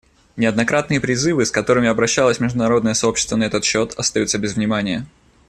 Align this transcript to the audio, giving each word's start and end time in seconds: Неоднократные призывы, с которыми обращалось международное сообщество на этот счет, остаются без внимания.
Неоднократные 0.35 0.99
призывы, 0.99 1.45
с 1.45 1.51
которыми 1.51 1.87
обращалось 1.87 2.39
международное 2.39 2.95
сообщество 2.95 3.35
на 3.35 3.43
этот 3.43 3.63
счет, 3.63 3.93
остаются 3.99 4.39
без 4.39 4.55
внимания. 4.55 5.05